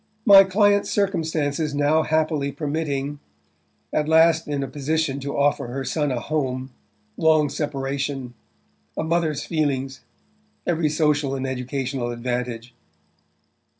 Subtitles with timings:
[0.25, 3.19] "My client's circumstances now happily permitting...
[3.93, 11.35] at last in a position to offer her son a home...long separation...a mother's feelings...every social
[11.35, 12.73] and educational advantage"...